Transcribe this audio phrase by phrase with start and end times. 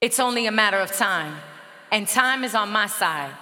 [0.00, 1.36] It's only a matter of time,
[1.92, 3.32] and time is on my side.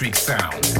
[0.00, 0.79] Electric Sound.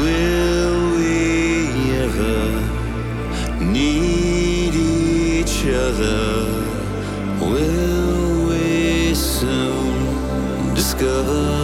[0.00, 2.40] Will we ever
[3.60, 4.19] need?
[11.20, 11.59] other.